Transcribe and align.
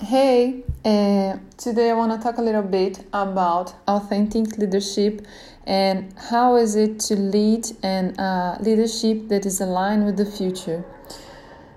Hey, 0.00 0.62
uh, 0.84 1.38
today 1.56 1.90
I 1.90 1.94
want 1.94 2.12
to 2.12 2.22
talk 2.22 2.38
a 2.38 2.40
little 2.40 2.62
bit 2.62 3.04
about 3.12 3.74
authentic 3.88 4.56
leadership 4.56 5.26
and 5.66 6.14
how 6.30 6.54
is 6.54 6.76
it 6.76 7.00
to 7.00 7.16
lead 7.16 7.66
and 7.82 8.16
uh, 8.20 8.58
leadership 8.60 9.26
that 9.26 9.44
is 9.44 9.60
aligned 9.60 10.06
with 10.06 10.16
the 10.16 10.24
future. 10.24 10.84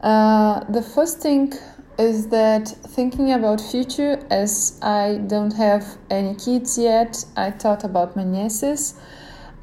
Uh, 0.00 0.64
the 0.70 0.80
first 0.80 1.18
thing 1.20 1.52
is 1.98 2.28
that 2.28 2.68
thinking 2.68 3.32
about 3.32 3.60
future 3.60 4.18
as 4.30 4.78
I 4.80 5.20
don't 5.26 5.52
have 5.52 5.98
any 6.08 6.36
kids 6.36 6.78
yet, 6.78 7.22
I 7.36 7.50
thought 7.50 7.84
about 7.84 8.16
my 8.16 8.24
nieces 8.24 8.94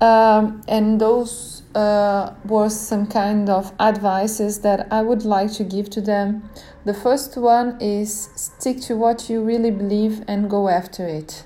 um, 0.04 0.62
and 0.68 1.00
those 1.00 1.64
uh, 1.76 2.34
were 2.44 2.70
some 2.70 3.08
kind 3.08 3.50
of 3.50 3.72
advices 3.80 4.60
that 4.60 4.92
I 4.92 5.02
would 5.02 5.24
like 5.24 5.54
to 5.54 5.64
give 5.64 5.90
to 5.92 6.02
them. 6.02 6.50
The 6.84 6.94
first 6.94 7.38
one 7.38 7.78
is 7.80 8.30
stick 8.36 8.82
to 8.82 8.98
what 8.98 9.30
you 9.30 9.42
really 9.42 9.72
believe 9.72 10.22
and 10.28 10.50
go 10.50 10.68
after 10.68 11.08
it. 11.08 11.46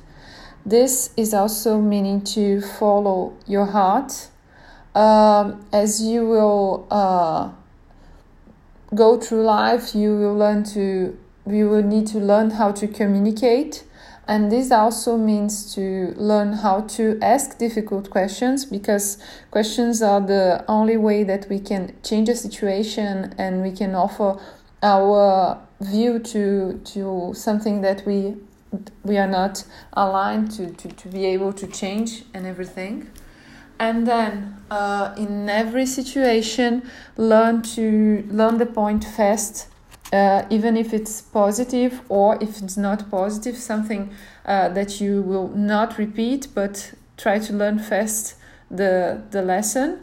This 0.66 1.12
is 1.16 1.36
also 1.36 1.80
meaning 1.80 2.23
to 2.36 2.62
follow 2.62 3.38
your 3.45 3.67
heart 3.67 4.30
um, 4.95 5.64
as 5.72 6.02
you 6.02 6.28
will 6.28 6.88
uh, 6.89 7.52
go 8.95 9.20
through 9.20 9.44
life. 9.44 9.94
You 9.94 10.17
will 10.17 10.36
learn 10.36 10.64
to 10.73 11.16
you 11.45 11.70
will 11.70 11.84
need 11.84 12.08
to 12.08 12.17
learn 12.17 12.50
how 12.50 12.72
to 12.73 12.88
communicate 12.88 13.86
and 14.27 14.52
this 14.52 14.72
also 14.72 15.17
means 15.17 15.73
to 15.76 16.13
learn 16.17 16.54
how 16.54 16.81
to 16.81 17.17
ask 17.22 17.58
difficult 17.58 18.09
questions 18.09 18.66
because 18.66 19.17
questions 19.52 20.02
are 20.02 20.20
the 20.20 20.66
only 20.67 20.98
way 20.98 21.23
that 21.23 21.48
we 21.50 21.59
can 21.59 21.95
change 22.03 22.27
a 22.27 22.36
situation 22.36 23.34
and 23.38 23.62
we 23.62 23.72
can 23.72 23.95
offer 23.95 24.38
our 24.84 25.59
view 25.80 26.20
to 26.20 26.80
to 26.84 27.34
something 27.34 27.81
that 27.81 28.05
we 28.05 28.36
we 29.03 29.17
are 29.17 29.27
not 29.27 29.63
aligned 29.94 30.52
to, 30.52 30.72
to, 30.73 30.89
to 30.89 31.08
be 31.08 31.25
able 31.25 31.53
to 31.53 31.67
change 31.67 32.23
and 32.33 32.45
everything. 32.45 33.09
And 33.80 34.05
then 34.08 34.58
uh, 34.70 35.14
in 35.17 35.50
every 35.50 35.86
situation 35.86 36.89
learn 37.16 37.61
to 37.75 38.25
learn 38.30 38.58
the 38.58 38.66
point 38.66 39.03
fast 39.03 39.67
uh, 40.13 40.44
even 40.50 40.77
if 40.77 40.94
it's 40.94 41.22
positive 41.22 42.02
or 42.09 42.41
if 42.41 42.61
it's 42.61 42.77
not 42.77 43.09
positive, 43.11 43.58
something 43.58 44.11
uh, 44.45 44.69
that 44.69 45.02
you 45.02 45.22
will 45.22 45.49
not 45.49 45.97
repeat, 45.97 46.47
but 46.53 46.94
try 47.17 47.39
to 47.39 47.53
learn 47.53 47.80
fast 47.80 48.36
the, 48.72 49.22
the 49.31 49.41
lesson. 49.41 50.02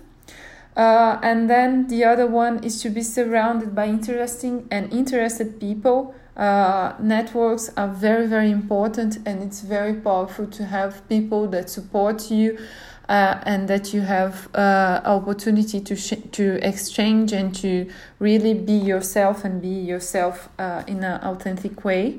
Uh, 0.76 1.18
and 1.22 1.48
then 1.48 1.86
the 1.86 2.04
other 2.04 2.26
one 2.26 2.62
is 2.64 2.82
to 2.82 2.90
be 2.90 3.02
surrounded 3.02 3.74
by 3.74 3.86
interesting 3.86 4.66
and 4.70 4.92
interested 4.92 5.60
people. 5.60 6.14
Uh, 6.36 6.94
networks 6.98 7.70
are 7.76 7.88
very, 7.88 8.26
very 8.26 8.50
important, 8.50 9.18
and 9.24 9.40
it's 9.40 9.60
very 9.60 9.94
powerful 9.94 10.46
to 10.48 10.64
have 10.64 11.08
people 11.08 11.46
that 11.46 11.70
support 11.70 12.28
you 12.28 12.58
uh, 13.08 13.38
and 13.44 13.68
that 13.68 13.94
you 13.94 14.00
have 14.00 14.48
uh, 14.54 15.00
opportunity 15.04 15.80
to 15.80 15.94
sh- 15.94 16.22
to 16.32 16.58
exchange 16.66 17.32
and 17.32 17.54
to 17.54 17.88
really 18.18 18.54
be 18.54 18.72
yourself 18.72 19.44
and 19.44 19.62
be 19.62 19.68
yourself 19.68 20.48
uh, 20.58 20.82
in 20.86 21.04
an 21.04 21.20
authentic 21.22 21.84
way. 21.84 22.18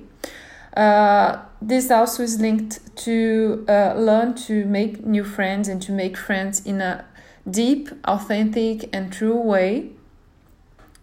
Uh, 0.77 1.39
this 1.61 1.89
also 1.89 2.23
is 2.23 2.39
linked 2.39 2.95
to 2.95 3.65
uh, 3.67 3.93
learn 3.97 4.33
to 4.33 4.65
make 4.65 5.05
new 5.05 5.23
friends 5.23 5.67
and 5.67 5.81
to 5.81 5.91
make 5.91 6.15
friends 6.17 6.65
in 6.65 6.81
a 6.81 7.05
deep, 7.49 7.89
authentic, 8.05 8.89
and 8.93 9.11
true 9.11 9.39
way. 9.39 9.91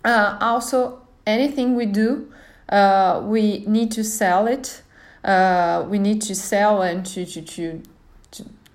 Uh, 0.04 0.36
also, 0.40 1.02
anything 1.26 1.76
we 1.76 1.86
do, 1.86 2.32
we 3.22 3.64
need 3.66 3.92
to 3.92 4.04
sell 4.04 4.46
it. 4.46 4.82
we 5.88 5.98
need 5.98 6.20
to 6.22 6.34
sell 6.34 6.82
and 6.82 7.06
to, 7.06 7.24
to, 7.24 7.42
to 7.42 7.82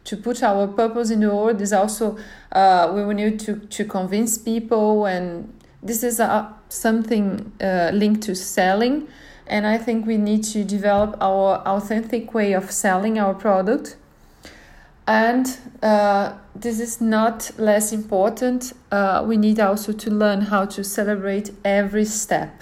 to 0.08 0.16
put 0.16 0.42
our 0.42 0.68
purpose 0.68 1.10
in 1.12 1.20
the 1.20 1.30
world 1.30 1.60
is 1.62 1.74
also 1.74 2.18
uh, 2.54 2.90
we 2.96 3.14
need 3.14 3.38
to, 3.42 3.58
to 3.58 3.84
convince 3.84 4.38
people 4.38 5.06
and 5.06 5.54
this 5.84 6.02
is 6.02 6.22
uh, 6.22 6.50
something 6.70 7.52
uh, 7.62 7.92
linked 7.94 8.24
to 8.24 8.34
selling 8.34 9.06
and 9.48 9.68
i 9.68 9.78
think 9.78 10.08
we 10.08 10.16
need 10.16 10.44
to 10.46 10.64
develop 10.64 11.18
our 11.20 11.58
authentic 11.68 12.34
way 12.34 12.54
of 12.54 12.72
selling 12.72 13.20
our 13.20 13.34
product 13.34 13.98
and 15.08 15.58
uh, 15.82 16.34
this 16.56 16.80
is 16.80 17.02
not 17.02 17.52
less 17.58 17.92
important 17.92 18.74
uh, 18.92 19.24
we 19.26 19.38
need 19.38 19.60
also 19.60 19.92
to 19.92 20.10
learn 20.10 20.42
how 20.42 20.66
to 20.66 20.84
celebrate 20.84 21.52
every 21.64 22.06
step 22.06 22.62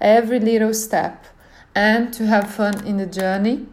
every 0.00 0.40
little 0.40 0.74
step 0.74 1.26
and 1.74 2.12
to 2.12 2.26
have 2.26 2.50
fun 2.50 2.86
in 2.86 2.96
the 2.98 3.06
journey 3.06 3.66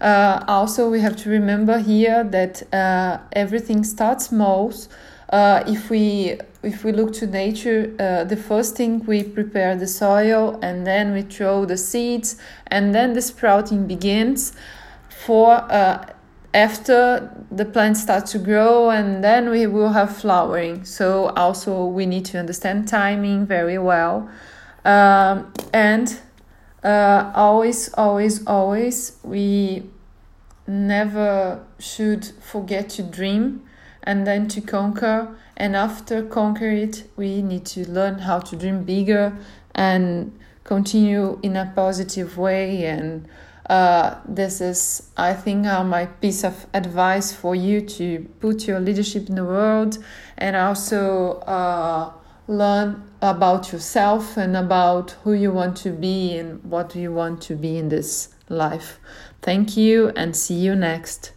uh, 0.00 0.44
also, 0.46 0.90
we 0.90 1.00
have 1.00 1.16
to 1.16 1.30
remember 1.30 1.78
here 1.78 2.22
that 2.24 2.62
uh, 2.72 3.18
everything 3.32 3.82
starts 3.82 4.26
small. 4.26 4.72
Uh, 5.30 5.64
if 5.66 5.90
we 5.90 6.38
if 6.62 6.84
we 6.84 6.92
look 6.92 7.12
to 7.14 7.26
nature, 7.26 7.94
uh, 7.98 8.24
the 8.24 8.36
first 8.36 8.76
thing 8.76 9.04
we 9.06 9.22
prepare 9.22 9.74
the 9.76 9.86
soil, 9.86 10.58
and 10.62 10.86
then 10.86 11.12
we 11.12 11.22
throw 11.22 11.64
the 11.64 11.76
seeds, 11.76 12.36
and 12.66 12.94
then 12.94 13.14
the 13.14 13.22
sprouting 13.22 13.86
begins. 13.86 14.52
For 15.08 15.64
after 16.56 17.30
the 17.52 17.64
plant 17.64 17.96
starts 17.96 18.32
to 18.32 18.38
grow, 18.38 18.90
and 18.90 19.22
then 19.22 19.50
we 19.50 19.66
will 19.66 19.90
have 19.90 20.16
flowering. 20.16 20.84
So 20.84 21.28
also 21.36 21.84
we 21.84 22.06
need 22.06 22.24
to 22.26 22.38
understand 22.38 22.88
timing 22.88 23.46
very 23.46 23.78
well, 23.78 24.28
um, 24.84 25.52
and 25.72 26.18
uh, 26.82 27.32
always, 27.34 27.92
always, 27.94 28.46
always, 28.46 29.18
we 29.22 29.84
never 30.66 31.64
should 31.78 32.24
forget 32.40 32.88
to 32.90 33.02
dream 33.02 33.62
and 34.02 34.26
then 34.26 34.48
to 34.48 34.60
conquer. 34.60 35.36
And 35.56 35.74
after 35.74 36.22
conquer 36.22 36.70
it, 36.70 37.10
we 37.16 37.42
need 37.42 37.66
to 37.66 37.90
learn 37.90 38.20
how 38.20 38.38
to 38.38 38.56
dream 38.56 38.84
bigger 38.84 39.36
and 39.74 40.38
continue 40.64 41.38
in 41.42 41.56
a 41.56 41.72
positive 41.74 42.38
way. 42.38 42.84
And 42.86 43.28
uh, 43.68 44.16
this 44.26 44.60
is, 44.60 45.10
I 45.16 45.34
think, 45.34 45.66
uh, 45.66 45.84
my 45.84 46.06
piece 46.06 46.44
of 46.44 46.66
advice 46.72 47.32
for 47.32 47.54
you 47.54 47.80
to 47.80 48.28
put 48.40 48.66
your 48.66 48.80
leadership 48.80 49.28
in 49.28 49.34
the 49.34 49.44
world 49.44 49.98
and 50.38 50.56
also. 50.56 51.40
Uh, 51.40 52.12
learn 52.48 53.02
about 53.22 53.72
yourself 53.72 54.36
and 54.36 54.56
about 54.56 55.12
who 55.24 55.32
you 55.32 55.50
want 55.50 55.76
to 55.76 55.90
be 55.90 56.36
and 56.36 56.62
what 56.64 56.94
you 56.94 57.12
want 57.12 57.42
to 57.42 57.56
be 57.56 57.76
in 57.76 57.88
this 57.88 58.28
life. 58.48 58.98
Thank 59.42 59.76
you 59.76 60.10
and 60.10 60.36
see 60.36 60.54
you 60.54 60.74
next. 60.74 61.35